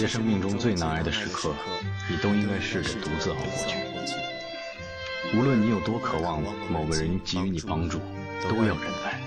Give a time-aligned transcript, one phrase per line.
[0.00, 1.52] 那些生命中最难挨的时刻，
[2.08, 5.36] 你都应该试着独自熬过去。
[5.36, 6.40] 无论你有多渴望
[6.70, 7.98] 某个人给予你帮助，
[8.48, 9.20] 都要忍耐，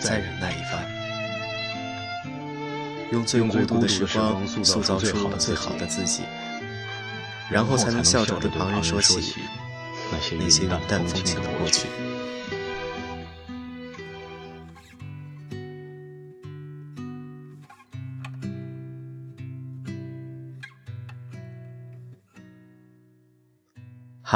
[0.00, 0.90] 再忍耐一番，
[3.12, 6.22] 用最孤独的时光塑造出最好的自己，
[7.50, 9.42] 然后才能笑着对旁人说起
[10.10, 11.88] 那些云淡风轻的过去。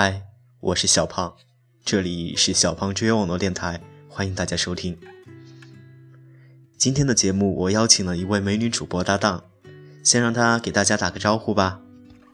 [0.00, 0.22] 嗨，
[0.60, 1.34] 我是小胖，
[1.84, 4.96] 这里是小胖之约网络电台，欢迎大家收听。
[6.76, 9.42] 今天的节目，我邀请了一位美女主播搭档，
[10.04, 11.80] 先让她给大家打个招呼吧。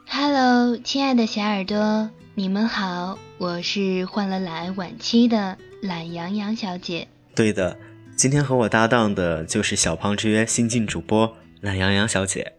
[0.06, 7.08] Hello，亲爱的小耳朵，你们好，我是患了懒癌晚期的懒羊羊小姐。
[7.34, 7.78] 对的，
[8.14, 12.56] 今天和我搭档的就是小胖之约新晋主播懒羊羊小姐，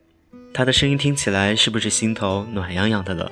[0.52, 3.32] 她的声音听起来是不是心头暖洋洋的了？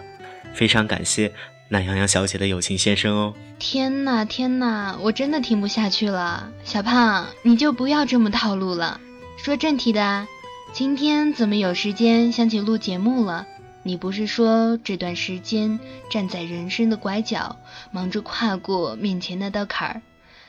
[0.53, 1.33] 非常感谢。
[1.73, 3.33] 懒羊羊小姐的友情献身哦！
[3.57, 6.51] 天哪天哪，我真的听不下去了。
[6.63, 9.01] 小胖，你就不要这么套路了。
[9.37, 10.27] 说正题的，
[10.71, 13.47] 今天怎么有时间想起录节目了？
[13.81, 15.79] 你不是说这段时间
[16.11, 17.57] 站在人生的拐角，
[17.89, 20.01] 忙着跨过面前那道坎儿，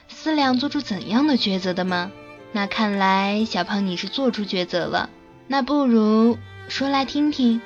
[0.07, 2.11] 思量做出怎样的抉择的吗？
[2.51, 5.09] 那看来小胖你是做出抉择了。
[5.47, 6.37] 那不如
[6.69, 7.59] 说来听听。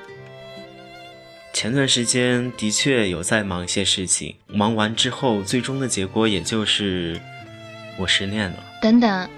[1.51, 7.19] 前段时间的确有在忙一些事情，忙完之后，最终的结果也就是
[7.97, 8.57] 我失恋了。
[8.81, 9.29] 等等，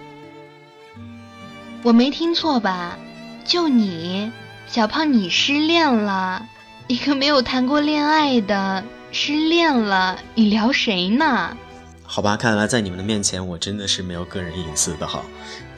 [1.81, 2.99] 我没听错吧？
[3.43, 4.31] 就你，
[4.67, 6.45] 小胖，你失恋了？
[6.87, 10.19] 一个没有谈过恋爱的失恋了？
[10.35, 11.57] 你聊谁呢？
[12.03, 15.23] 好吧，看来在你们的面前，我真的是没有个人隐私的哈。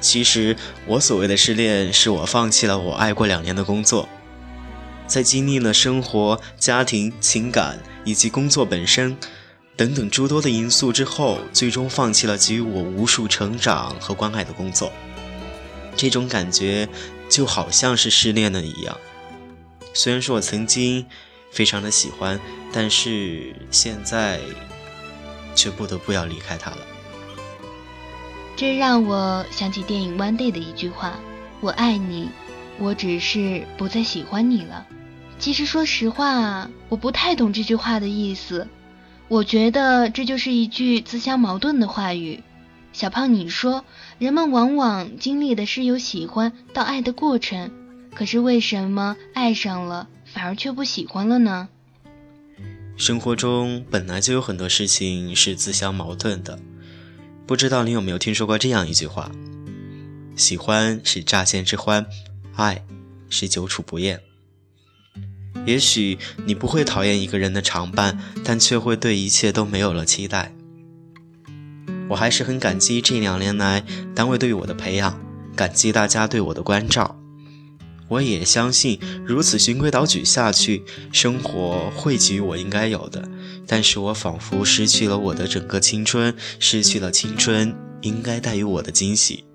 [0.01, 0.57] 其实
[0.87, 4.09] 我所谓的失恋，是我放弃了我爱过两年的工作。
[5.07, 9.17] 在经历了生活、家庭、情感以及工作本身
[9.75, 14.91] 等等诸多的因素之后，最终放弃了给予我无数成长和关爱的工作。
[15.95, 16.87] 这种感觉
[17.29, 18.97] 就好像是失恋了一样。
[19.93, 21.05] 虽然说我曾经
[21.51, 22.39] 非常的喜欢，
[22.71, 24.39] 但是现在
[25.53, 26.77] 却不得不要离开他了。
[28.55, 31.19] 这让我想起电影《One Day》的一句话
[31.61, 32.29] ：“我爱你，
[32.83, 34.85] 我只是不再喜欢你了。”
[35.39, 38.67] 其实，说实话，我不太懂这句话的意思。
[39.29, 42.43] 我觉得这就是一句自相矛盾的话语。
[42.91, 43.83] 小胖，你说，
[44.19, 47.71] 人们往往经历的是由喜欢到爱的过程，
[48.13, 51.69] 可是为什么爱上了反而却不喜欢了呢？
[52.95, 56.59] 生活中本来就有很多事情是自相矛盾的。
[57.47, 59.31] 不知道你有没有听说过这样一句话：
[60.35, 62.05] 喜欢是乍见之欢，
[62.55, 62.85] 爱
[63.29, 64.21] 是久处不厌。
[65.65, 70.53] 也许你不会讨厌一个人的常伴，但却会对一切都没有了期待。
[72.09, 73.83] 我还是很感激这两年来
[74.13, 75.19] 单位对我的培养，
[75.55, 77.17] 感激大家对我的关照。
[78.09, 83.27] 我也相信，如此循规蹈矩下去，生活会给予我应该有的。
[83.65, 89.45] 但是我仿佛失去了我的整个青春，失去了青春应该带予我的惊喜。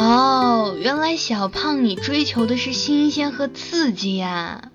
[0.00, 4.70] 哦，原来小胖你追求的是新鲜和刺激呀！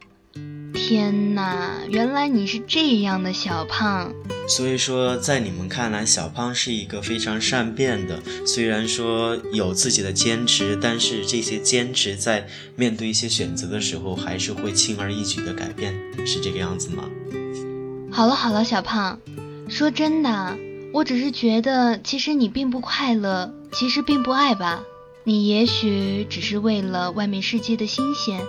[0.72, 4.14] 天哪，原来你是这样的小胖。
[4.48, 8.22] 所以说，在你们看来，小胖是一个非常善变的。
[8.46, 15.92] 虽然说有自己的坚持，但是这些坚持在面对一些选择的时候，还是会轻而易举的改变，
[16.28, 17.04] 是这个样子吗？
[18.12, 19.20] 好了好了，小胖，
[19.70, 20.56] 说真的，
[20.94, 24.84] 我只是觉得，其实你并不快乐，其实并不爱吧。
[25.28, 28.40] 你也许只是为了外面世界的新鲜，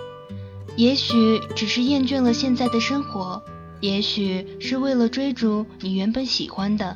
[0.75, 3.41] 也许只是厌倦了现在的生活，
[3.79, 6.95] 也许是为了追逐你原本喜欢的，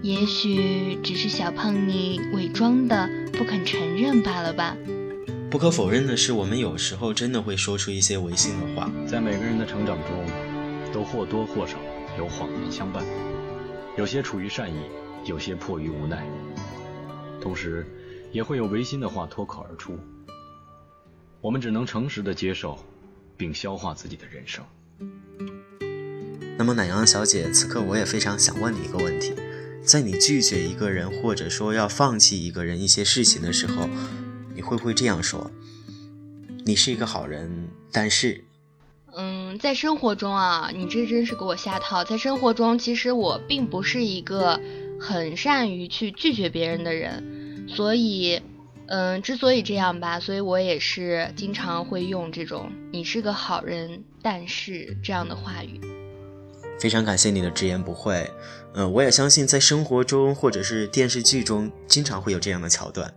[0.00, 4.76] 也许只是小胖你伪装的不肯承认罢了吧。
[5.50, 8.88] 不可否认的是，我们有时候真的会说出一些违心的话。
[9.08, 10.24] 在每个人的成长中，
[10.92, 11.76] 都或多或少
[12.16, 13.04] 有谎言相伴，
[13.98, 14.78] 有些出于善意，
[15.24, 16.24] 有些迫于无奈，
[17.42, 17.84] 同时。
[18.32, 19.98] 也会有违心的话脱口而出，
[21.40, 22.78] 我们只能诚实的接受，
[23.36, 24.64] 并消化自己的人生。
[26.56, 29.34] 那么，奶羊小姐，此刻我也非常想问你一个问题：
[29.82, 33.88] 在你拒绝一个人，或者说要放弃一个人一些事情的时候，
[34.54, 35.50] 你会不会这样说？
[36.66, 38.44] 你是一个好人，但是……
[39.16, 42.04] 嗯，在生活中啊，你这真是给我下套。
[42.04, 44.60] 在生活中，其实我并不是一个
[45.00, 47.39] 很善于去拒绝别人的人。
[47.68, 48.42] 所以，
[48.86, 55.80] 嗯，之所以这样吧，所以我也是经常会用这种“你是个好人，但是”这样的话语。
[56.80, 58.28] 非常感谢你的直言不讳。
[58.72, 63.12] 呃，我也相信在生活中或者是电视剧中，经常会有这样的桥段。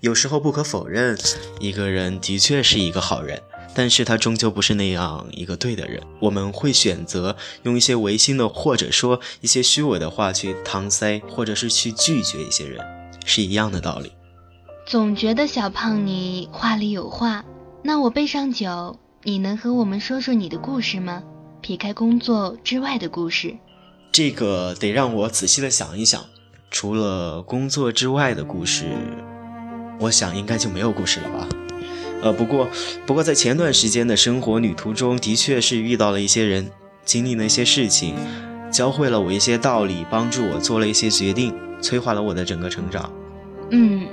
[0.00, 1.18] 有时候不可否认，
[1.58, 3.42] 一个人的确是一个好人，
[3.76, 6.02] 但是他终究不是那样一个对的人。
[6.18, 12.82] 我们会选择用一些违心的，或者说一些虚伪的话去搪塞，或者是去拒绝一些人，
[13.26, 14.10] 是一样的道理。
[14.86, 17.44] 总觉得小胖你话里有话，
[17.82, 21.22] 那我备上酒，你能和我们说说你的故事吗？
[21.60, 23.54] 撇开工作之外的故事，
[24.10, 26.24] 这个得让我仔细的想一想。
[26.70, 28.86] 除了工作之外的故事，
[30.00, 31.65] 我想应该就没有故事了吧。
[32.22, 32.68] 呃，不过
[33.06, 36.70] 不过在前段时间的生活旅途中，的确是遇到了一些人，
[37.04, 38.14] 经历了一些事情，
[38.70, 43.12] 教会了我一些道理，帮助我做了一些决定，催化了我的整个成长。
[43.70, 44.06] 嗯。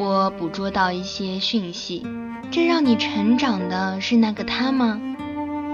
[0.00, 2.06] 我捕捉到一些讯息，
[2.52, 5.00] 这让你成长的是那个他吗？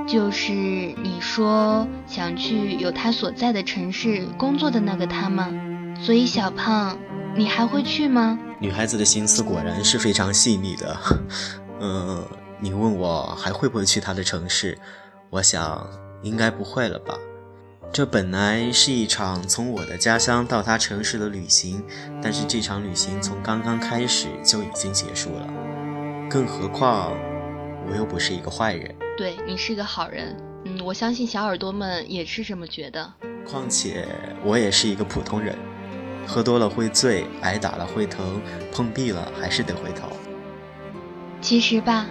[0.09, 5.53] 就是你说想去有他所在的城市工作的那个他吗？
[6.01, 6.97] 所以小胖，
[7.37, 8.39] 你还会去吗？
[8.59, 10.97] 女孩子的心思果然是非常细腻的。
[11.81, 12.25] 嗯，
[12.61, 14.79] 你问我还会不会去他的城市？
[15.31, 15.89] 我想
[16.23, 17.19] 应该不会了吧。
[17.93, 21.85] 这本来是一场从我的家乡到他城市的旅行，
[22.23, 25.47] 但是这场旅行从刚刚开始就已经结束了。
[26.29, 27.13] 更何况，
[27.89, 28.93] 我又不是一个坏人。
[29.17, 33.13] 对你是个好人，嗯，我相信小耳朵们也是这么觉得。
[33.47, 34.09] 况且
[34.43, 35.57] 我也是一个普通人，
[36.27, 38.41] 喝多了会醉，挨打了会疼，
[38.73, 40.09] 碰壁了还是得回头。
[41.45, 42.07] 其实吧，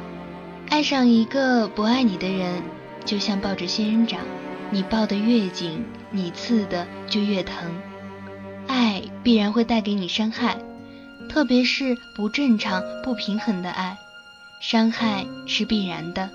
[0.69, 2.61] 爱上一个不爱你的人，
[3.03, 4.19] 就像抱着仙人掌。
[4.69, 7.55] 你抱得越紧，你刺的就越疼。
[8.67, 10.59] 爱必然会带给你伤害，
[11.31, 13.97] 特别是不正常、不平衡的爱，
[14.61, 16.29] 伤害是必然的。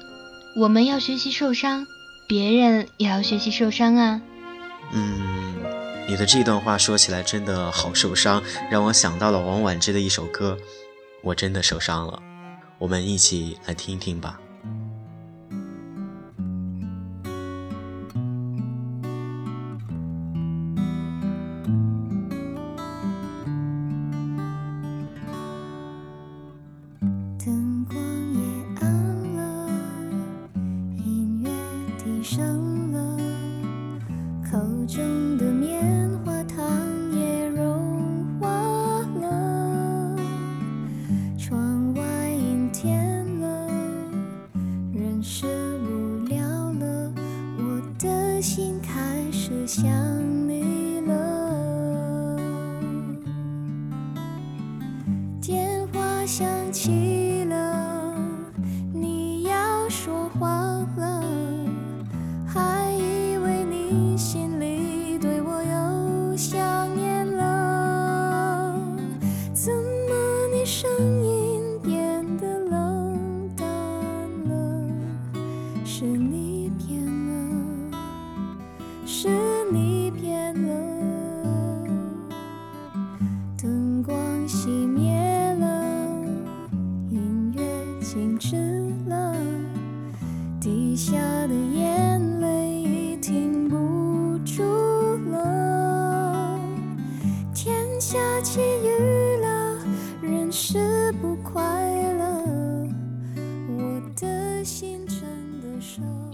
[0.56, 1.86] 我们要学习受伤，
[2.26, 4.20] 别人也要学习受伤啊。
[4.92, 5.54] 嗯，
[6.08, 10.58] 你的这段话说起来真的好受伤，让我想到了王菀之的一首歌。
[11.22, 12.20] 我真的受伤了，
[12.78, 14.40] 我们一起来听一听吧。
[45.22, 45.57] 是
[75.98, 76.37] 是你。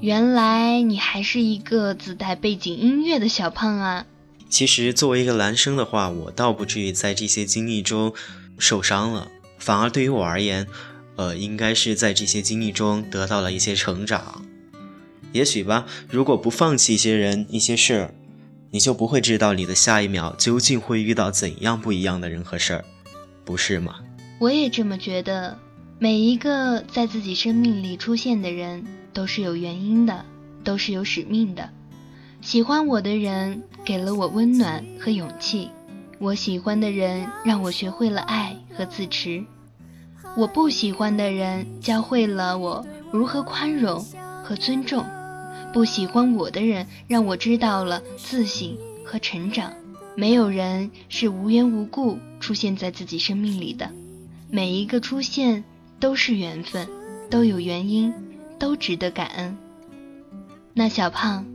[0.01, 4.07] 原来你还是一个自带背景音乐的小胖啊！
[4.51, 8.13] 其实作为一个男生的话，我倒不至于在这些经历中
[8.59, 9.29] 受伤了，
[9.59, 10.67] 反而对于我而言，
[11.17, 14.45] 呃，应该是在这些经历中得到了一些成长。
[15.33, 18.15] 也许吧，如果不放弃一些人、一些事儿，
[18.71, 22.85] 你就不会知道你的下一秒究竟会遇到怎样不一样的人和事儿，
[23.45, 23.97] 不是吗？
[24.39, 25.59] 我也这么觉得。
[26.05, 28.85] 每一个在自己生命里出现的人
[29.15, 30.27] 都是有原因的，
[30.63, 31.71] 都是有使命的。
[32.43, 35.71] 喜欢我的人给了我温暖和勇气，
[36.19, 39.43] 我喜欢的人让我学会了爱和自持，
[40.37, 44.05] 我不喜欢的人教会了我如何宽容
[44.45, 45.07] 和尊重，
[45.73, 49.73] 不喜欢我的人让我知道了自省和成长。
[50.17, 53.91] 没有人是无缘无故出现在自己生命里的，
[54.51, 55.65] 每一个出现。
[56.01, 56.89] 都是缘分，
[57.31, 58.13] 都有原因，
[58.59, 59.57] 都值得感恩。
[60.73, 61.47] 那小胖，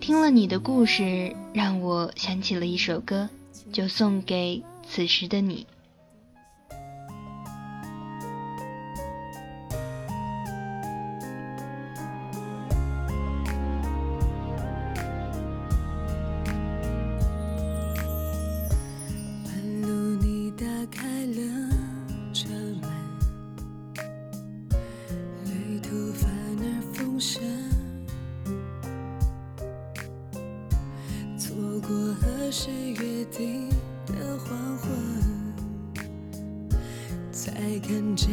[0.00, 3.28] 听了你的故事，让我想起了一首歌，
[3.72, 5.66] 就送给此时的你。
[32.54, 33.66] 是约定
[34.04, 34.90] 的黄昏
[37.32, 38.28] 才看见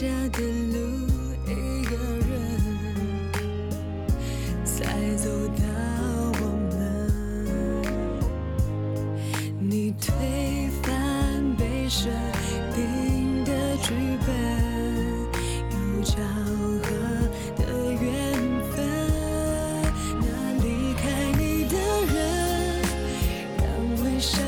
[0.00, 0.78] 家的路，
[1.44, 2.32] 一个人
[4.64, 5.62] 才走到
[6.40, 6.72] 我们。
[9.60, 12.08] 你推翻被设
[12.74, 13.92] 定的剧
[14.26, 14.28] 本，
[15.70, 16.16] 有巧
[16.82, 16.88] 合
[17.58, 18.08] 的缘
[18.72, 18.80] 分。
[20.18, 20.24] 那
[20.64, 20.64] 离
[20.94, 21.04] 开
[21.38, 21.76] 你的
[22.14, 22.18] 人，
[23.58, 23.62] 让
[24.02, 24.40] 微笑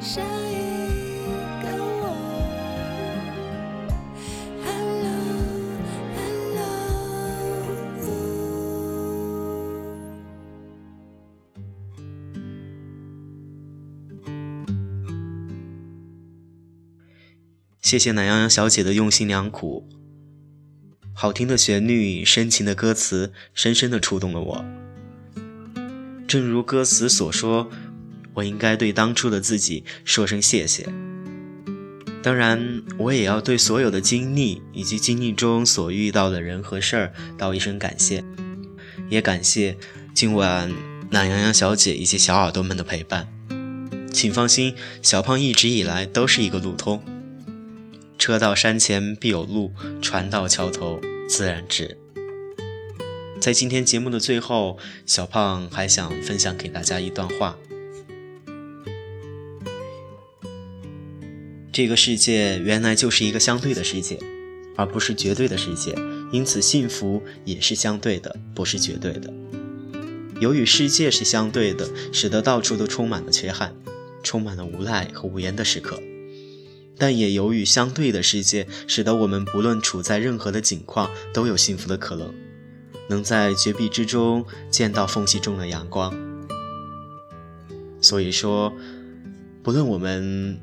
[0.00, 0.54] 下一
[1.62, 2.16] 个我。
[4.64, 5.12] Hello,
[6.16, 6.70] hello。
[17.82, 19.86] 谢谢懒羊羊小姐的用心良苦，
[21.12, 24.64] 好听的旋律，深情的歌词，深深的触动了我。
[26.26, 27.68] 正如歌词所说，
[28.34, 30.86] 我应该对当初的自己说声谢谢。
[32.22, 38.22] 当然，我也要对所有的经历以及经历中所遇到的人和事儿道一声感谢，
[39.08, 39.76] 也感谢
[40.14, 40.70] 今晚
[41.10, 43.26] 懒羊羊小姐以及小耳朵们的陪伴。
[44.12, 47.02] 请放心，小胖一直以来都是一个路通。
[48.18, 49.72] 车到山前必有路，
[50.02, 51.96] 船到桥头自然直。
[53.40, 57.56] 在今天节目的最后，小胖还想分享给大家一段话：
[61.72, 64.18] 这个世界原来就是一个相对的世界，
[64.76, 65.94] 而不是绝对的世界，
[66.32, 69.32] 因此幸福也是相对的，不是绝对的。
[70.40, 73.72] 由于世界是相对的，使得到处都充满了缺憾，
[74.22, 76.02] 充满了无奈和无言的时刻。
[76.98, 82.34] 但也由于相对的世界，使得我们不论处在任何的境况，都有幸福的可能，
[83.08, 86.12] 能在绝壁之中见到缝隙中的阳光。
[88.00, 88.72] 所以说，
[89.62, 90.58] 不论我们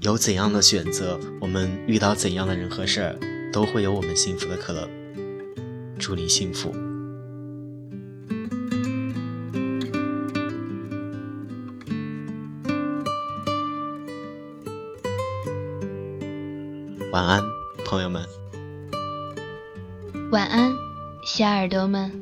[0.00, 3.18] 有怎样的选择，我们遇到怎样的人和事儿，
[3.52, 4.88] 都会有我们幸福的可能。
[5.98, 6.72] 祝你幸福。
[17.10, 17.42] 晚安，
[17.84, 18.24] 朋友们。
[20.30, 20.72] 晚安，
[21.24, 22.17] 小耳朵们。